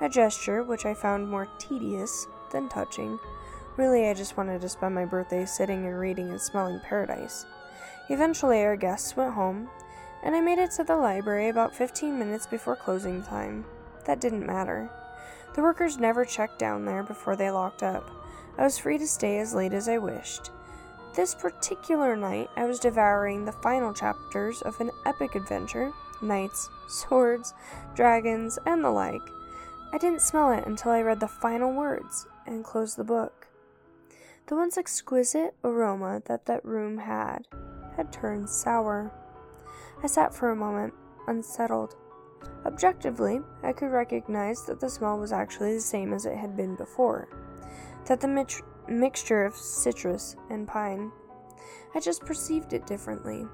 a 0.02 0.10
gesture 0.10 0.62
which 0.62 0.84
I 0.84 0.92
found 0.92 1.30
more 1.30 1.48
tedious 1.58 2.26
than 2.52 2.68
touching. 2.68 3.18
Really, 3.78 4.08
I 4.08 4.14
just 4.14 4.36
wanted 4.36 4.60
to 4.60 4.68
spend 4.68 4.94
my 4.94 5.06
birthday 5.06 5.46
sitting 5.46 5.86
and 5.86 5.98
reading 5.98 6.28
and 6.28 6.40
smelling 6.40 6.80
paradise. 6.80 7.46
Eventually, 8.10 8.62
our 8.62 8.76
guests 8.76 9.16
went 9.16 9.32
home, 9.32 9.70
and 10.22 10.36
I 10.36 10.42
made 10.42 10.58
it 10.58 10.72
to 10.72 10.84
the 10.84 10.96
library 10.96 11.48
about 11.48 11.74
15 11.74 12.18
minutes 12.18 12.46
before 12.46 12.76
closing 12.76 13.22
time. 13.22 13.64
That 14.04 14.20
didn't 14.20 14.44
matter. 14.44 14.90
The 15.54 15.62
workers 15.62 15.98
never 15.98 16.24
checked 16.24 16.58
down 16.58 16.84
there 16.84 17.02
before 17.02 17.36
they 17.36 17.50
locked 17.50 17.82
up. 17.82 18.08
I 18.56 18.64
was 18.64 18.78
free 18.78 18.98
to 18.98 19.06
stay 19.06 19.38
as 19.38 19.54
late 19.54 19.72
as 19.72 19.88
I 19.88 19.98
wished. 19.98 20.50
This 21.14 21.34
particular 21.34 22.14
night, 22.14 22.50
I 22.56 22.66
was 22.66 22.78
devouring 22.78 23.44
the 23.44 23.52
final 23.52 23.92
chapters 23.92 24.62
of 24.62 24.80
an 24.80 24.90
epic 25.06 25.34
adventure 25.34 25.92
knights, 26.22 26.68
swords, 26.88 27.54
dragons, 27.94 28.58
and 28.66 28.84
the 28.84 28.90
like. 28.90 29.22
I 29.92 29.98
didn't 29.98 30.22
smell 30.22 30.52
it 30.52 30.66
until 30.66 30.92
I 30.92 31.02
read 31.02 31.20
the 31.20 31.28
final 31.28 31.72
words 31.72 32.26
and 32.46 32.64
closed 32.64 32.96
the 32.96 33.04
book. 33.04 33.48
The 34.46 34.56
once 34.56 34.76
exquisite 34.76 35.54
aroma 35.64 36.22
that 36.26 36.46
that 36.46 36.64
room 36.64 36.98
had 36.98 37.46
had 37.96 38.12
turned 38.12 38.48
sour. 38.48 39.12
I 40.02 40.06
sat 40.06 40.34
for 40.34 40.50
a 40.50 40.56
moment, 40.56 40.94
unsettled. 41.26 41.96
Objectively, 42.66 43.40
I 43.62 43.72
could 43.72 43.90
recognize 43.90 44.64
that 44.66 44.80
the 44.80 44.90
smell 44.90 45.18
was 45.18 45.32
actually 45.32 45.74
the 45.74 45.80
same 45.80 46.12
as 46.12 46.26
it 46.26 46.36
had 46.36 46.56
been 46.56 46.76
before, 46.76 47.28
that 48.06 48.20
the 48.20 48.28
mit- 48.28 48.62
mixture 48.88 49.44
of 49.44 49.56
citrus 49.56 50.36
and 50.50 50.68
pine. 50.68 51.10
I 51.94 52.00
just 52.00 52.24
perceived 52.24 52.72
it 52.72 52.86
differently, 52.86 53.46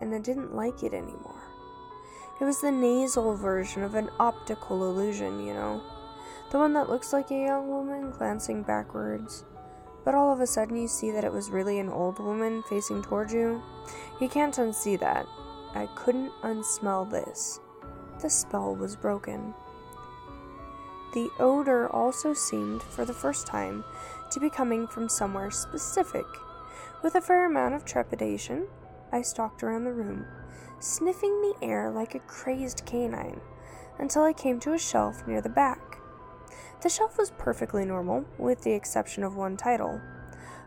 and 0.00 0.14
I 0.14 0.18
didn't 0.18 0.54
like 0.54 0.82
it 0.82 0.94
anymore. 0.94 1.42
It 2.40 2.44
was 2.44 2.60
the 2.60 2.72
nasal 2.72 3.36
version 3.36 3.82
of 3.82 3.94
an 3.94 4.10
optical 4.18 4.88
illusion, 4.88 5.44
you 5.44 5.54
know, 5.54 5.82
the 6.50 6.58
one 6.58 6.72
that 6.74 6.88
looks 6.88 7.12
like 7.12 7.30
a 7.30 7.34
young 7.34 7.68
woman 7.68 8.10
glancing 8.10 8.62
backwards. 8.62 9.44
But 10.04 10.14
all 10.14 10.32
of 10.32 10.40
a 10.40 10.46
sudden, 10.46 10.76
you 10.76 10.88
see 10.88 11.10
that 11.12 11.24
it 11.24 11.32
was 11.32 11.50
really 11.50 11.78
an 11.78 11.88
old 11.88 12.18
woman 12.18 12.62
facing 12.68 13.02
towards 13.02 13.32
you. 13.32 13.62
You 14.20 14.28
can't 14.28 14.54
unsee 14.54 14.98
that. 14.98 15.26
I 15.74 15.88
couldn't 15.94 16.32
unsmell 16.42 17.08
this. 17.08 17.60
The 18.22 18.30
spell 18.30 18.76
was 18.76 18.94
broken. 18.94 19.52
The 21.12 21.28
odor 21.40 21.88
also 21.88 22.34
seemed, 22.34 22.80
for 22.80 23.04
the 23.04 23.12
first 23.12 23.48
time, 23.48 23.84
to 24.30 24.38
be 24.38 24.48
coming 24.48 24.86
from 24.86 25.08
somewhere 25.08 25.50
specific. 25.50 26.24
With 27.02 27.16
a 27.16 27.20
fair 27.20 27.46
amount 27.46 27.74
of 27.74 27.84
trepidation, 27.84 28.68
I 29.10 29.22
stalked 29.22 29.64
around 29.64 29.82
the 29.82 29.92
room, 29.92 30.24
sniffing 30.78 31.42
the 31.42 31.56
air 31.62 31.90
like 31.90 32.14
a 32.14 32.20
crazed 32.20 32.86
canine, 32.86 33.40
until 33.98 34.22
I 34.22 34.32
came 34.32 34.60
to 34.60 34.72
a 34.72 34.78
shelf 34.78 35.26
near 35.26 35.40
the 35.40 35.48
back. 35.48 35.98
The 36.80 36.88
shelf 36.88 37.18
was 37.18 37.32
perfectly 37.32 37.84
normal, 37.84 38.24
with 38.38 38.62
the 38.62 38.72
exception 38.72 39.24
of 39.24 39.36
one 39.36 39.56
title 39.56 40.00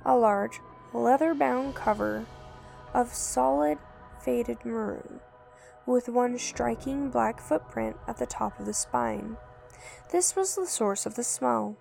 a 0.06 0.16
large, 0.16 0.60
leather 0.94 1.34
bound 1.34 1.74
cover 1.74 2.26
of 2.94 3.14
solid, 3.14 3.78
faded 4.20 4.64
maroon, 4.66 5.22
with 5.86 6.10
one 6.10 6.38
striking 6.38 7.10
black 7.10 7.40
footprint 7.40 7.96
at 8.08 8.18
the 8.18 8.26
top 8.26 8.60
of 8.60 8.66
the 8.66 8.74
spine. 8.74 9.38
This 10.12 10.36
was 10.36 10.56
the 10.56 10.68
source 10.68 11.06
of 11.06 11.16
the 11.16 11.24
smell. 11.24 11.78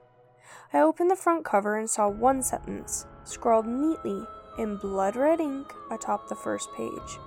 I 0.72 0.80
opened 0.80 1.10
the 1.10 1.16
front 1.16 1.44
cover 1.44 1.76
and 1.78 1.88
saw 1.88 2.08
one 2.08 2.42
sentence, 2.42 3.06
scrawled 3.24 3.66
neatly 3.66 4.24
in 4.58 4.76
blood 4.76 5.16
red 5.16 5.40
ink 5.40 5.72
atop 5.90 6.28
the 6.28 6.34
first 6.34 6.68
page. 6.76 7.18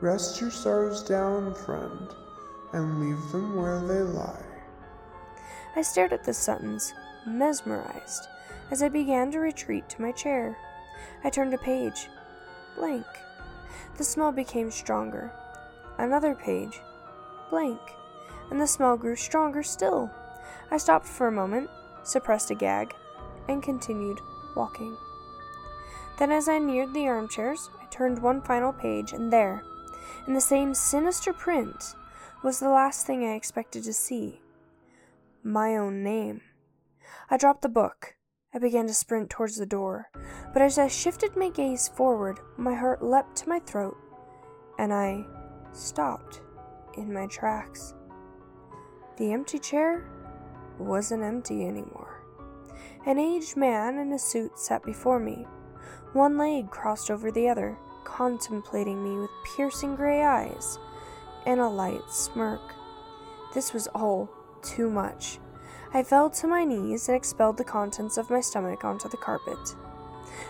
Rest 0.00 0.40
your 0.40 0.50
sorrows 0.50 1.02
down, 1.02 1.54
friend, 1.54 2.08
and 2.72 3.00
leave 3.00 3.32
them 3.32 3.56
where 3.56 3.80
they 3.80 4.00
lie. 4.00 4.44
I 5.74 5.82
stared 5.82 6.12
at 6.12 6.24
this 6.24 6.38
sentence, 6.38 6.92
mesmerized, 7.26 8.28
as 8.70 8.82
I 8.82 8.88
began 8.88 9.30
to 9.32 9.40
retreat 9.40 9.88
to 9.90 10.02
my 10.02 10.12
chair. 10.12 10.56
I 11.24 11.30
turned 11.30 11.54
a 11.54 11.58
page. 11.58 12.08
Blank. 12.76 13.06
The 13.96 14.04
smell 14.04 14.32
became 14.32 14.70
stronger. 14.70 15.32
Another 15.98 16.34
page. 16.34 16.80
Blank. 17.50 17.80
And 18.50 18.60
the 18.60 18.66
smell 18.66 18.96
grew 18.96 19.16
stronger 19.16 19.62
still. 19.62 20.10
I 20.70 20.76
stopped 20.78 21.06
for 21.06 21.28
a 21.28 21.32
moment, 21.32 21.70
suppressed 22.02 22.50
a 22.50 22.54
gag, 22.54 22.94
and 23.48 23.62
continued 23.62 24.20
walking. 24.54 24.96
Then, 26.18 26.32
as 26.32 26.48
I 26.48 26.58
neared 26.58 26.94
the 26.94 27.06
armchairs, 27.06 27.70
I 27.80 27.86
turned 27.86 28.22
one 28.22 28.40
final 28.40 28.72
page, 28.72 29.12
and 29.12 29.32
there, 29.32 29.62
in 30.26 30.34
the 30.34 30.40
same 30.40 30.74
sinister 30.74 31.32
print, 31.32 31.94
was 32.42 32.58
the 32.58 32.70
last 32.70 33.06
thing 33.06 33.24
I 33.24 33.34
expected 33.34 33.84
to 33.84 33.92
see 33.92 34.40
my 35.42 35.76
own 35.76 36.02
name. 36.02 36.40
I 37.30 37.36
dropped 37.36 37.62
the 37.62 37.68
book. 37.68 38.16
I 38.54 38.58
began 38.58 38.86
to 38.86 38.94
sprint 38.94 39.30
towards 39.30 39.56
the 39.56 39.66
door, 39.66 40.10
but 40.52 40.62
as 40.62 40.78
I 40.78 40.88
shifted 40.88 41.36
my 41.36 41.50
gaze 41.50 41.88
forward, 41.88 42.40
my 42.56 42.74
heart 42.74 43.02
leapt 43.02 43.36
to 43.38 43.48
my 43.48 43.58
throat, 43.58 43.96
and 44.78 44.92
I 44.92 45.26
stopped 45.76 46.40
in 46.96 47.12
my 47.12 47.26
tracks. 47.26 47.94
The 49.16 49.32
empty 49.32 49.58
chair 49.58 50.08
wasn't 50.78 51.22
empty 51.22 51.66
anymore. 51.66 52.22
An 53.06 53.18
aged 53.18 53.56
man 53.56 53.98
in 53.98 54.12
a 54.12 54.18
suit 54.18 54.58
sat 54.58 54.82
before 54.82 55.18
me, 55.18 55.46
one 56.12 56.36
leg 56.36 56.70
crossed 56.70 57.10
over 57.10 57.30
the 57.30 57.48
other, 57.48 57.76
contemplating 58.04 59.02
me 59.02 59.18
with 59.18 59.30
piercing 59.44 59.94
gray 59.96 60.22
eyes 60.22 60.78
and 61.46 61.60
a 61.60 61.68
light 61.68 62.02
smirk. 62.10 62.74
This 63.54 63.72
was 63.72 63.86
all 63.88 64.28
too 64.62 64.90
much. 64.90 65.38
I 65.94 66.02
fell 66.02 66.28
to 66.30 66.46
my 66.46 66.64
knees 66.64 67.08
and 67.08 67.16
expelled 67.16 67.56
the 67.56 67.64
contents 67.64 68.18
of 68.18 68.28
my 68.28 68.40
stomach 68.40 68.84
onto 68.84 69.08
the 69.08 69.16
carpet. 69.16 69.76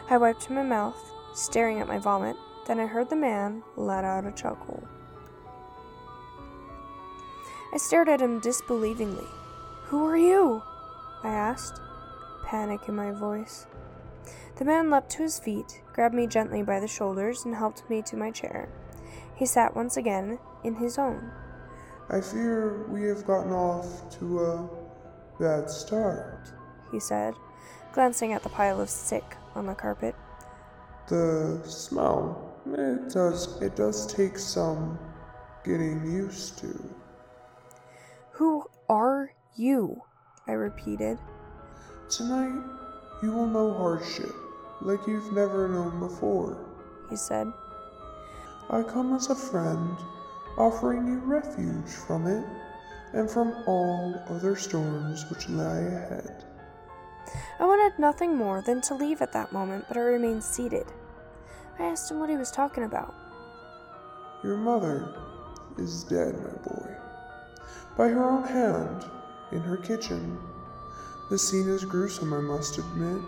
I 0.08 0.16
wiped 0.16 0.50
my 0.50 0.62
mouth, 0.62 0.98
staring 1.34 1.80
at 1.80 1.88
my 1.88 1.98
vomit, 1.98 2.36
then 2.66 2.80
I 2.80 2.86
heard 2.86 3.10
the 3.10 3.16
man 3.16 3.62
let 3.76 4.04
out 4.04 4.26
a 4.26 4.32
chuckle. 4.32 4.82
I 7.72 7.78
stared 7.78 8.08
at 8.08 8.20
him 8.20 8.40
disbelievingly. 8.40 9.26
Who 9.86 10.04
are 10.06 10.16
you? 10.16 10.62
I 11.22 11.28
asked, 11.28 11.80
panic 12.44 12.88
in 12.88 12.94
my 12.94 13.12
voice. 13.12 13.66
The 14.56 14.64
man 14.64 14.90
leapt 14.90 15.10
to 15.10 15.22
his 15.22 15.38
feet, 15.38 15.82
grabbed 15.92 16.14
me 16.14 16.26
gently 16.26 16.62
by 16.62 16.80
the 16.80 16.88
shoulders, 16.88 17.44
and 17.44 17.54
helped 17.54 17.88
me 17.90 18.02
to 18.02 18.16
my 18.16 18.30
chair. 18.30 18.68
He 19.34 19.44
sat 19.44 19.76
once 19.76 19.96
again 19.96 20.38
in 20.64 20.76
his 20.76 20.98
own. 20.98 21.30
I 22.08 22.20
fear 22.20 22.86
we 22.88 23.02
have 23.04 23.26
gotten 23.26 23.52
off 23.52 24.08
to 24.18 24.40
a 24.40 24.68
bad 25.38 25.68
start, 25.68 26.52
he 26.90 27.00
said, 27.00 27.34
glancing 27.92 28.32
at 28.32 28.42
the 28.42 28.48
pile 28.48 28.80
of 28.80 28.88
sick 28.88 29.36
on 29.54 29.66
the 29.66 29.74
carpet. 29.74 30.14
The 31.08 31.60
smell, 31.64 32.54
it 32.66 33.10
does 33.12 33.60
it 33.60 33.76
does 33.76 34.06
take 34.12 34.38
some 34.38 34.98
getting 35.64 36.04
used 36.04 36.58
to. 36.58 36.95
You? 39.56 40.02
I 40.46 40.52
repeated. 40.52 41.18
Tonight 42.10 42.62
you 43.22 43.32
will 43.32 43.46
know 43.46 43.72
hardship 43.72 44.34
like 44.82 45.06
you've 45.06 45.32
never 45.32 45.66
known 45.66 45.98
before, 45.98 46.58
he 47.08 47.16
said. 47.16 47.50
I 48.68 48.82
come 48.82 49.14
as 49.14 49.30
a 49.30 49.34
friend, 49.34 49.96
offering 50.58 51.06
you 51.06 51.18
refuge 51.20 51.88
from 51.88 52.26
it 52.26 52.44
and 53.14 53.30
from 53.30 53.54
all 53.66 54.22
other 54.28 54.56
storms 54.56 55.24
which 55.30 55.48
lie 55.48 55.78
ahead. 55.78 56.44
I 57.58 57.64
wanted 57.64 57.98
nothing 57.98 58.36
more 58.36 58.60
than 58.60 58.82
to 58.82 58.94
leave 58.94 59.22
at 59.22 59.32
that 59.32 59.52
moment, 59.52 59.86
but 59.88 59.96
I 59.96 60.00
remained 60.00 60.44
seated. 60.44 60.86
I 61.78 61.84
asked 61.84 62.10
him 62.10 62.20
what 62.20 62.28
he 62.28 62.36
was 62.36 62.50
talking 62.50 62.84
about. 62.84 63.14
Your 64.44 64.58
mother 64.58 65.14
is 65.78 66.04
dead, 66.04 66.34
my 66.34 66.72
boy. 66.74 66.94
By 67.96 68.08
her 68.08 68.22
own 68.22 68.44
hand, 68.44 69.04
in 69.52 69.60
her 69.60 69.76
kitchen. 69.76 70.38
The 71.30 71.38
scene 71.38 71.68
is 71.68 71.84
gruesome, 71.84 72.32
I 72.32 72.40
must 72.40 72.78
admit, 72.78 73.20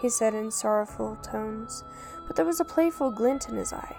he 0.00 0.08
said 0.08 0.34
in 0.34 0.50
sorrowful 0.50 1.16
tones, 1.16 1.84
but 2.26 2.34
there 2.34 2.46
was 2.46 2.60
a 2.60 2.64
playful 2.64 3.10
glint 3.10 3.48
in 3.48 3.56
his 3.56 3.72
eye. 3.72 3.96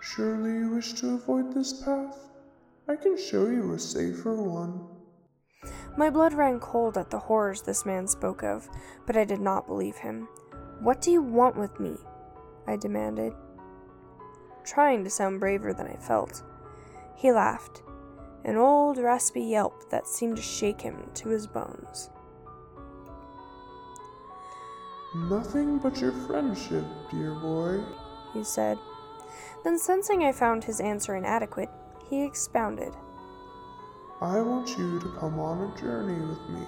Surely 0.00 0.52
you 0.52 0.70
wish 0.70 0.92
to 0.94 1.14
avoid 1.14 1.52
this 1.52 1.72
path? 1.82 2.16
I 2.88 2.96
can 2.96 3.18
show 3.18 3.46
you 3.46 3.72
a 3.72 3.78
safer 3.78 4.34
one. 4.34 4.86
My 5.96 6.10
blood 6.10 6.34
ran 6.34 6.60
cold 6.60 6.96
at 6.98 7.10
the 7.10 7.18
horrors 7.18 7.62
this 7.62 7.86
man 7.86 8.06
spoke 8.06 8.44
of, 8.44 8.68
but 9.06 9.16
I 9.16 9.24
did 9.24 9.40
not 9.40 9.66
believe 9.66 9.96
him. 9.96 10.28
What 10.80 11.00
do 11.00 11.10
you 11.10 11.22
want 11.22 11.56
with 11.56 11.80
me? 11.80 11.96
I 12.66 12.76
demanded, 12.76 13.32
trying 14.64 15.02
to 15.04 15.10
sound 15.10 15.40
braver 15.40 15.72
than 15.72 15.86
I 15.86 15.96
felt. 15.96 16.42
He 17.16 17.32
laughed, 17.32 17.82
an 18.44 18.56
old 18.56 18.98
raspy 18.98 19.42
yelp 19.42 19.88
that 19.90 20.06
seemed 20.06 20.36
to 20.36 20.42
shake 20.42 20.80
him 20.80 21.10
to 21.14 21.30
his 21.30 21.46
bones. 21.46 22.10
Nothing 25.14 25.78
but 25.78 26.00
your 26.00 26.12
friendship, 26.12 26.84
dear 27.10 27.34
boy, 27.34 27.80
he 28.32 28.44
said. 28.44 28.78
Then, 29.62 29.78
sensing 29.78 30.24
I 30.24 30.32
found 30.32 30.64
his 30.64 30.80
answer 30.80 31.16
inadequate, 31.16 31.70
he 32.10 32.22
expounded. 32.22 32.92
I 34.20 34.40
want 34.40 34.76
you 34.76 35.00
to 35.00 35.08
come 35.18 35.38
on 35.38 35.70
a 35.70 35.80
journey 35.80 36.20
with 36.26 36.40
me. 36.50 36.66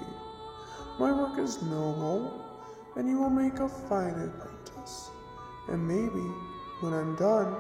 My 0.99 1.13
work 1.13 1.39
is 1.39 1.61
noble, 1.63 2.43
and 2.97 3.09
you 3.09 3.19
will 3.19 3.31
make 3.31 3.59
a 3.59 3.69
fine 3.69 4.15
apprentice. 4.15 5.11
And 5.69 5.87
maybe, 5.87 6.27
when 6.81 6.95
I'm 6.95 7.17
done, 7.17 7.55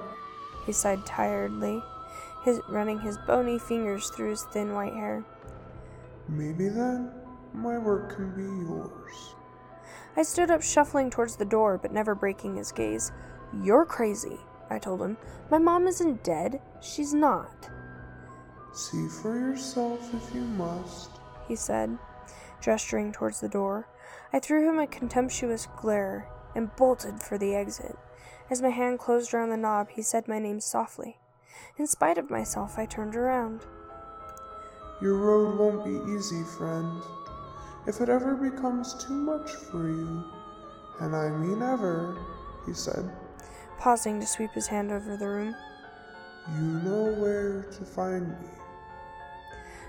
he 0.64 0.72
sighed 0.72 1.04
tiredly, 1.04 1.82
his, 2.46 2.60
running 2.68 3.00
his 3.00 3.18
bony 3.26 3.58
fingers 3.58 4.08
through 4.08 4.30
his 4.30 4.44
thin 4.44 4.72
white 4.72 4.94
hair. 4.94 5.24
Maybe 6.28 6.68
then 6.68 7.10
my 7.52 7.76
work 7.76 8.14
can 8.14 8.34
be 8.34 8.42
yours. 8.42 9.34
I 10.16 10.22
stood 10.22 10.50
up, 10.50 10.62
shuffling 10.62 11.10
towards 11.10 11.36
the 11.36 11.44
door, 11.44 11.76
but 11.76 11.92
never 11.92 12.14
breaking 12.14 12.56
his 12.56 12.72
gaze. 12.72 13.12
You're 13.62 13.84
crazy, 13.84 14.38
I 14.70 14.78
told 14.78 15.02
him. 15.02 15.18
My 15.50 15.58
mom 15.58 15.86
isn't 15.86 16.24
dead. 16.24 16.62
She's 16.80 17.12
not. 17.12 17.68
See 18.72 19.08
for 19.08 19.38
yourself 19.38 20.14
if 20.14 20.34
you 20.34 20.42
must, 20.42 21.10
he 21.48 21.56
said, 21.56 21.98
gesturing 22.60 23.12
towards 23.12 23.40
the 23.40 23.48
door. 23.48 23.88
I 24.32 24.38
threw 24.38 24.68
him 24.68 24.78
a 24.78 24.86
contemptuous 24.86 25.66
glare 25.76 26.28
and 26.54 26.74
bolted 26.76 27.20
for 27.20 27.38
the 27.38 27.54
exit. 27.54 27.96
As 28.50 28.62
my 28.62 28.70
hand 28.70 29.00
closed 29.00 29.34
around 29.34 29.50
the 29.50 29.56
knob, 29.56 29.90
he 29.90 30.02
said 30.02 30.28
my 30.28 30.38
name 30.38 30.60
softly. 30.60 31.18
In 31.78 31.86
spite 31.86 32.18
of 32.18 32.30
myself, 32.30 32.78
I 32.78 32.86
turned 32.86 33.16
around. 33.16 33.64
Your 35.00 35.14
road 35.14 35.58
won't 35.58 35.84
be 35.84 36.12
easy, 36.12 36.42
friend. 36.56 37.02
If 37.86 38.00
it 38.00 38.08
ever 38.08 38.34
becomes 38.34 38.94
too 38.94 39.14
much 39.14 39.50
for 39.50 39.88
you, 39.88 40.24
and 41.00 41.14
I 41.14 41.28
mean 41.30 41.62
ever, 41.62 42.16
he 42.64 42.72
said, 42.72 43.10
pausing 43.78 44.18
to 44.20 44.26
sweep 44.26 44.52
his 44.52 44.66
hand 44.66 44.90
over 44.90 45.16
the 45.16 45.28
room, 45.28 45.54
you 46.54 46.62
know 46.62 47.12
where 47.14 47.62
to 47.62 47.84
find 47.84 48.28
me. 48.28 48.48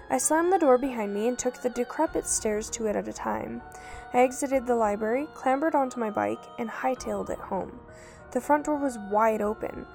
I 0.10 0.18
slammed 0.18 0.54
the 0.54 0.60
door 0.60 0.78
behind 0.78 1.14
me 1.14 1.28
and 1.28 1.38
took 1.38 1.62
the 1.62 1.70
decrepit 1.70 2.26
stairs 2.26 2.70
two 2.70 2.88
at 2.88 3.08
a 3.08 3.14
time. 3.14 3.62
I 4.14 4.20
exited 4.20 4.66
the 4.66 4.76
library, 4.76 5.28
clambered 5.34 5.76
onto 5.76 6.00
my 6.00 6.10
bike, 6.10 6.44
and 6.58 6.70
hightailed 6.70 7.30
it 7.30 7.40
home. 7.40 7.80
The 8.32 8.42
front 8.42 8.66
door 8.66 8.78
was 8.78 8.98
wide 9.10 9.42
open. 9.42 9.86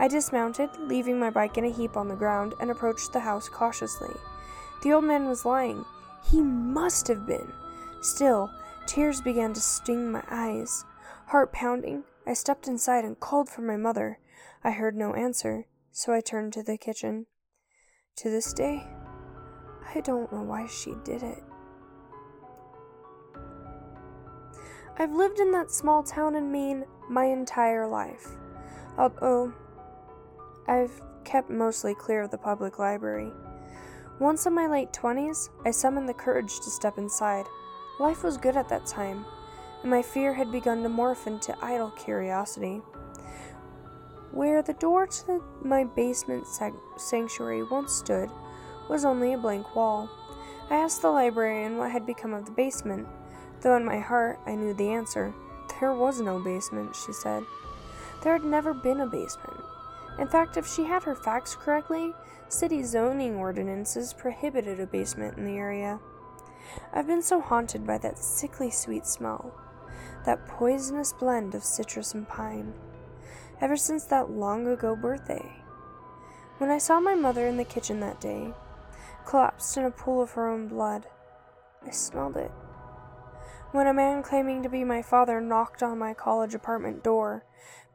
I 0.00 0.08
dismounted, 0.08 0.70
leaving 0.78 1.18
my 1.20 1.28
bike 1.28 1.58
in 1.58 1.66
a 1.66 1.70
heap 1.70 1.94
on 1.94 2.08
the 2.08 2.16
ground, 2.16 2.54
and 2.58 2.70
approached 2.70 3.12
the 3.12 3.20
house 3.20 3.50
cautiously. 3.50 4.16
The 4.82 4.94
old 4.94 5.04
man 5.04 5.28
was 5.28 5.44
lying. 5.44 5.84
He 6.24 6.40
must 6.40 7.06
have 7.08 7.26
been. 7.26 7.52
Still, 8.00 8.50
tears 8.86 9.20
began 9.20 9.52
to 9.52 9.60
sting 9.60 10.10
my 10.10 10.22
eyes. 10.30 10.86
Heart 11.26 11.52
pounding, 11.52 12.04
I 12.26 12.32
stepped 12.32 12.66
inside 12.66 13.04
and 13.04 13.20
called 13.20 13.50
for 13.50 13.60
my 13.60 13.76
mother. 13.76 14.18
I 14.64 14.70
heard 14.70 14.96
no 14.96 15.12
answer, 15.12 15.66
so 15.92 16.14
I 16.14 16.22
turned 16.22 16.54
to 16.54 16.62
the 16.62 16.78
kitchen. 16.78 17.26
To 18.16 18.30
this 18.30 18.54
day, 18.54 18.86
I 19.94 20.00
don't 20.00 20.32
know 20.32 20.42
why 20.42 20.66
she 20.66 20.94
did 21.04 21.22
it. 21.22 21.44
I've 24.98 25.12
lived 25.12 25.40
in 25.40 25.52
that 25.52 25.70
small 25.70 26.02
town 26.02 26.36
in 26.36 26.50
Maine 26.50 26.84
my 27.10 27.26
entire 27.26 27.86
life, 27.86 28.28
although 28.96 29.52
I've 30.70 31.02
kept 31.24 31.50
mostly 31.50 31.96
clear 31.96 32.22
of 32.22 32.30
the 32.30 32.38
public 32.38 32.78
library. 32.78 33.32
Once 34.20 34.46
in 34.46 34.54
my 34.54 34.68
late 34.68 34.92
20s, 34.92 35.48
I 35.64 35.72
summoned 35.72 36.08
the 36.08 36.14
courage 36.14 36.60
to 36.60 36.70
step 36.70 36.96
inside. 36.96 37.46
Life 37.98 38.22
was 38.22 38.36
good 38.36 38.56
at 38.56 38.68
that 38.68 38.86
time, 38.86 39.24
and 39.82 39.90
my 39.90 40.00
fear 40.00 40.32
had 40.32 40.52
begun 40.52 40.84
to 40.84 40.88
morph 40.88 41.26
into 41.26 41.56
idle 41.60 41.90
curiosity. 41.90 42.82
Where 44.30 44.62
the 44.62 44.74
door 44.74 45.08
to 45.08 45.42
my 45.60 45.82
basement 45.82 46.46
sanctuary 46.96 47.64
once 47.64 47.92
stood 47.92 48.30
was 48.88 49.04
only 49.04 49.32
a 49.32 49.38
blank 49.38 49.74
wall. 49.74 50.08
I 50.70 50.76
asked 50.76 51.02
the 51.02 51.10
librarian 51.10 51.78
what 51.78 51.90
had 51.90 52.06
become 52.06 52.32
of 52.32 52.44
the 52.44 52.52
basement, 52.52 53.08
though 53.62 53.76
in 53.76 53.84
my 53.84 53.98
heart 53.98 54.38
I 54.46 54.54
knew 54.54 54.72
the 54.74 54.90
answer. 54.90 55.34
There 55.80 55.94
was 55.94 56.20
no 56.20 56.38
basement, 56.38 56.94
she 56.94 57.12
said. 57.12 57.42
There 58.22 58.34
had 58.34 58.44
never 58.44 58.72
been 58.72 59.00
a 59.00 59.06
basement. 59.06 59.64
In 60.20 60.28
fact, 60.28 60.58
if 60.58 60.66
she 60.66 60.84
had 60.84 61.02
her 61.04 61.14
facts 61.14 61.56
correctly, 61.56 62.12
city 62.48 62.82
zoning 62.82 63.36
ordinances 63.36 64.12
prohibited 64.12 64.78
a 64.78 64.86
basement 64.86 65.38
in 65.38 65.46
the 65.46 65.56
area. 65.56 65.98
I've 66.92 67.06
been 67.06 67.22
so 67.22 67.40
haunted 67.40 67.86
by 67.86 67.96
that 67.98 68.18
sickly 68.18 68.70
sweet 68.70 69.06
smell, 69.06 69.58
that 70.26 70.46
poisonous 70.46 71.14
blend 71.14 71.54
of 71.54 71.64
citrus 71.64 72.12
and 72.12 72.28
pine, 72.28 72.74
ever 73.62 73.78
since 73.78 74.04
that 74.04 74.30
long 74.30 74.66
ago 74.66 74.94
birthday. 74.94 75.56
When 76.58 76.68
I 76.68 76.76
saw 76.76 77.00
my 77.00 77.14
mother 77.14 77.46
in 77.46 77.56
the 77.56 77.64
kitchen 77.64 78.00
that 78.00 78.20
day, 78.20 78.52
collapsed 79.24 79.78
in 79.78 79.84
a 79.84 79.90
pool 79.90 80.20
of 80.20 80.32
her 80.32 80.46
own 80.46 80.68
blood, 80.68 81.06
I 81.84 81.90
smelled 81.90 82.36
it. 82.36 82.50
When 83.72 83.86
a 83.86 83.94
man 83.94 84.22
claiming 84.22 84.62
to 84.64 84.68
be 84.68 84.84
my 84.84 85.00
father 85.00 85.40
knocked 85.40 85.82
on 85.82 85.98
my 85.98 86.12
college 86.12 86.54
apartment 86.54 87.02
door, 87.02 87.44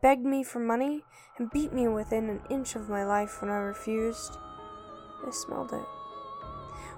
begged 0.02 0.26
me 0.26 0.44
for 0.44 0.60
money, 0.60 1.04
and 1.38 1.52
beat 1.52 1.74
me 1.74 1.88
within 1.88 2.30
an 2.30 2.42
inch 2.50 2.76
of 2.76 2.90
my 2.90 3.06
life 3.06 3.42
when 3.42 3.52
I 3.52 3.58
refused. 3.58 4.38
I 5.26 5.32
smelled 5.32 5.74
it. 5.74 5.86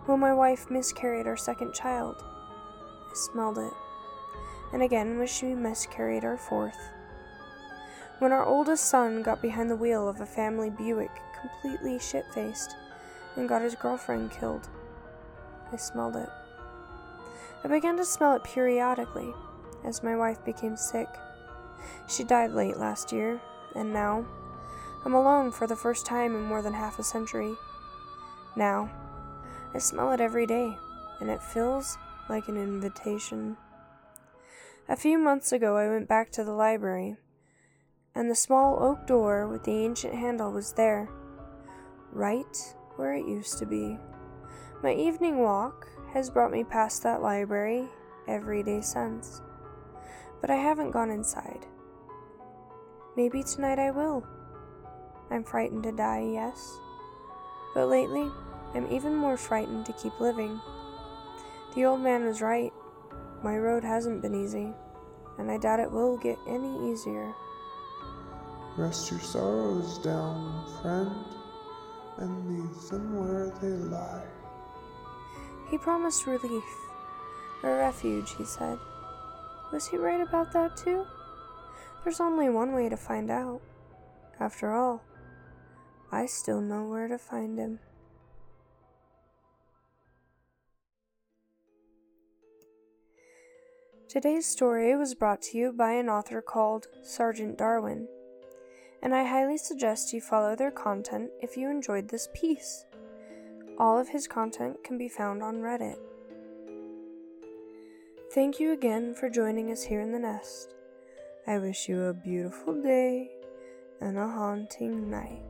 When 0.05 0.19
my 0.19 0.33
wife 0.33 0.69
miscarried 0.69 1.27
our 1.27 1.37
second 1.37 1.73
child, 1.73 2.23
I 2.23 3.13
smelled 3.13 3.57
it. 3.57 3.73
And 4.71 4.81
again 4.81 5.17
when 5.17 5.27
she 5.27 5.53
miscarried 5.53 6.23
our 6.23 6.37
fourth. 6.37 6.79
When 8.19 8.31
our 8.31 8.45
oldest 8.45 8.85
son 8.85 9.21
got 9.21 9.41
behind 9.41 9.69
the 9.69 9.75
wheel 9.75 10.07
of 10.07 10.21
a 10.21 10.25
family 10.25 10.69
Buick 10.69 11.11
completely 11.39 11.99
shit 11.99 12.25
faced 12.33 12.75
and 13.35 13.47
got 13.47 13.61
his 13.61 13.75
girlfriend 13.75 14.31
killed, 14.31 14.69
I 15.71 15.77
smelled 15.77 16.15
it. 16.15 16.29
I 17.63 17.67
began 17.67 17.97
to 17.97 18.05
smell 18.05 18.33
it 18.35 18.43
periodically 18.43 19.33
as 19.83 20.03
my 20.03 20.15
wife 20.15 20.43
became 20.45 20.77
sick. 20.77 21.09
She 22.07 22.23
died 22.23 22.51
late 22.51 22.77
last 22.77 23.11
year, 23.11 23.41
and 23.75 23.93
now 23.93 24.25
I'm 25.05 25.13
alone 25.13 25.51
for 25.51 25.67
the 25.67 25.75
first 25.75 26.05
time 26.05 26.35
in 26.35 26.43
more 26.43 26.61
than 26.61 26.73
half 26.73 26.99
a 26.99 27.03
century. 27.03 27.55
Now, 28.55 28.89
I 29.73 29.79
smell 29.79 30.11
it 30.11 30.21
every 30.21 30.45
day, 30.45 30.77
and 31.19 31.29
it 31.29 31.43
feels 31.43 31.97
like 32.29 32.47
an 32.47 32.57
invitation. 32.57 33.57
A 34.89 34.95
few 34.95 35.17
months 35.17 35.51
ago, 35.51 35.77
I 35.77 35.89
went 35.89 36.07
back 36.07 36.31
to 36.31 36.43
the 36.43 36.53
library, 36.53 37.17
and 38.15 38.29
the 38.29 38.35
small 38.35 38.81
oak 38.81 39.05
door 39.05 39.47
with 39.47 39.63
the 39.63 39.77
ancient 39.83 40.13
handle 40.13 40.51
was 40.51 40.73
there, 40.73 41.09
right 42.11 42.75
where 42.95 43.13
it 43.13 43.27
used 43.27 43.59
to 43.59 43.65
be. 43.65 43.97
My 44.81 44.93
evening 44.93 45.39
walk 45.39 45.87
has 46.13 46.29
brought 46.29 46.51
me 46.51 46.63
past 46.63 47.03
that 47.03 47.21
library 47.21 47.87
every 48.27 48.63
day 48.63 48.81
since, 48.81 49.41
but 50.41 50.49
I 50.49 50.55
haven't 50.55 50.91
gone 50.91 51.09
inside. 51.09 51.65
Maybe 53.15 53.43
tonight 53.43 53.79
I 53.79 53.91
will. 53.91 54.23
I'm 55.31 55.43
frightened 55.43 55.83
to 55.83 55.91
die, 55.91 56.29
yes. 56.33 56.79
But 57.73 57.87
lately, 57.87 58.29
I'm 58.73 58.91
even 58.91 59.15
more 59.15 59.37
frightened 59.37 59.85
to 59.87 59.93
keep 59.93 60.19
living. 60.19 60.59
The 61.75 61.85
old 61.85 62.01
man 62.01 62.25
was 62.25 62.41
right. 62.41 62.71
My 63.43 63.57
road 63.57 63.83
hasn't 63.83 64.21
been 64.21 64.35
easy, 64.35 64.73
and 65.37 65.51
I 65.51 65.57
doubt 65.57 65.79
it 65.79 65.91
will 65.91 66.17
get 66.17 66.37
any 66.47 66.91
easier. 66.91 67.33
Rest 68.77 69.11
your 69.11 69.19
sorrows 69.19 69.97
down, 69.99 70.65
friend, 70.81 71.11
and 72.17 72.49
leave 72.49 72.89
them 72.89 73.19
where 73.19 73.49
they 73.61 73.75
lie. 73.89 74.25
He 75.69 75.77
promised 75.77 76.27
relief, 76.27 76.63
a 77.63 77.69
refuge, 77.69 78.35
he 78.37 78.45
said. 78.45 78.77
Was 79.71 79.87
he 79.87 79.97
right 79.97 80.21
about 80.21 80.51
that, 80.53 80.77
too? 80.77 81.05
There's 82.03 82.19
only 82.19 82.49
one 82.49 82.73
way 82.73 82.89
to 82.89 82.97
find 82.97 83.29
out. 83.29 83.61
After 84.39 84.73
all, 84.73 85.03
I 86.11 86.25
still 86.25 86.61
know 86.61 86.85
where 86.85 87.07
to 87.07 87.17
find 87.17 87.57
him. 87.57 87.79
Today's 94.07 94.45
story 94.45 94.95
was 94.95 95.15
brought 95.15 95.41
to 95.43 95.57
you 95.57 95.73
by 95.73 95.91
an 95.91 96.07
author 96.07 96.41
called 96.41 96.87
Sergeant 97.03 97.57
Darwin, 97.57 98.07
and 99.03 99.13
I 99.13 99.25
highly 99.25 99.57
suggest 99.57 100.13
you 100.13 100.21
follow 100.21 100.55
their 100.55 100.71
content 100.71 101.29
if 101.41 101.57
you 101.57 101.69
enjoyed 101.69 102.07
this 102.07 102.29
piece. 102.33 102.85
All 103.77 103.99
of 103.99 104.07
his 104.07 104.25
content 104.25 104.81
can 104.83 104.97
be 104.97 105.09
found 105.09 105.43
on 105.43 105.57
Reddit. 105.57 105.97
Thank 108.33 108.59
you 108.59 108.73
again 108.73 109.13
for 109.13 109.29
joining 109.29 109.71
us 109.71 109.83
here 109.83 110.01
in 110.01 110.11
the 110.11 110.19
nest. 110.19 110.75
I 111.47 111.59
wish 111.59 111.87
you 111.87 112.03
a 112.03 112.13
beautiful 112.13 112.73
day 112.81 113.31
and 114.01 114.17
a 114.17 114.27
haunting 114.27 115.09
night. 115.09 115.43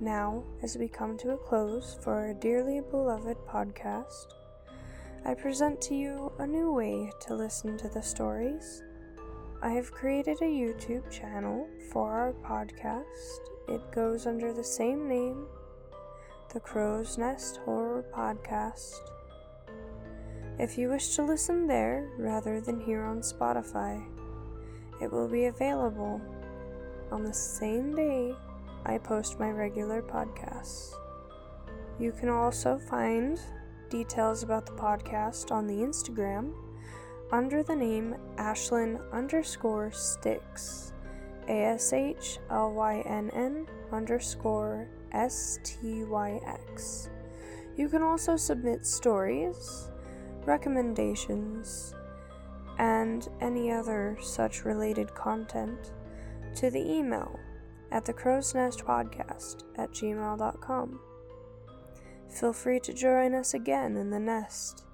Now, 0.00 0.44
as 0.62 0.76
we 0.76 0.86
come 0.86 1.18
to 1.18 1.32
a 1.32 1.36
close 1.36 1.98
for 2.00 2.14
our 2.14 2.32
dearly 2.32 2.80
beloved 2.80 3.38
podcast, 3.48 4.34
I 5.24 5.34
present 5.34 5.80
to 5.82 5.96
you 5.96 6.32
a 6.38 6.46
new 6.46 6.72
way 6.72 7.10
to 7.26 7.34
listen 7.34 7.76
to 7.78 7.88
the 7.88 8.02
stories 8.02 8.82
I 9.62 9.70
have 9.70 9.92
created 9.92 10.38
a 10.42 10.44
YouTube 10.44 11.08
channel 11.08 11.68
for 11.92 12.12
our 12.12 12.32
podcast. 12.32 13.40
It 13.68 13.92
goes 13.92 14.26
under 14.26 14.52
the 14.52 14.64
same 14.64 15.08
name, 15.08 15.46
the 16.52 16.60
Crow's 16.60 17.16
Nest 17.16 17.60
Horror 17.64 18.04
Podcast. 18.14 19.00
If 20.58 20.76
you 20.76 20.90
wish 20.90 21.16
to 21.16 21.24
listen 21.24 21.66
there 21.66 22.10
rather 22.18 22.60
than 22.60 22.78
here 22.78 23.04
on 23.04 23.20
Spotify, 23.20 24.04
it 25.00 25.10
will 25.10 25.28
be 25.28 25.46
available 25.46 26.20
on 27.10 27.22
the 27.22 27.32
same 27.32 27.94
day 27.94 28.34
I 28.84 28.98
post 28.98 29.40
my 29.40 29.50
regular 29.50 30.02
podcasts. 30.02 30.92
You 31.98 32.12
can 32.12 32.28
also 32.28 32.78
find 32.78 33.40
details 33.88 34.42
about 34.42 34.66
the 34.66 34.72
podcast 34.72 35.50
on 35.50 35.66
the 35.66 35.76
Instagram 35.76 36.52
under 37.30 37.62
the 37.62 37.76
name 37.76 38.14
Ashlynn 38.36 39.00
underscore 39.10 39.90
Styx. 39.90 40.92
A 41.48 41.64
S 41.64 41.94
H 41.94 42.38
L 42.50 42.72
Y 42.72 43.02
N 43.06 43.30
N 43.30 43.66
underscore 43.90 44.86
S 45.12 45.58
T 45.62 46.04
Y 46.04 46.40
X. 46.46 47.10
You 47.76 47.88
can 47.88 48.02
also 48.02 48.36
submit 48.36 48.86
stories, 48.86 49.90
recommendations, 50.44 51.94
and 52.78 53.28
any 53.40 53.70
other 53.70 54.18
such 54.20 54.64
related 54.64 55.14
content 55.14 55.92
to 56.56 56.70
the 56.70 56.80
email 56.80 57.38
at 57.90 58.04
the 58.04 58.12
crow's 58.12 58.54
nest 58.54 58.84
podcast 58.84 59.64
at 59.76 59.90
gmail.com. 59.92 61.00
Feel 62.28 62.52
free 62.52 62.80
to 62.80 62.92
join 62.92 63.34
us 63.34 63.54
again 63.54 63.96
in 63.96 64.10
the 64.10 64.18
nest 64.18 64.84